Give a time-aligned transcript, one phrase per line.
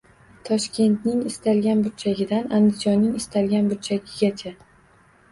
[0.47, 4.55] Toshkentning istalgan burchagidan Andijonning istalgan burchagigacha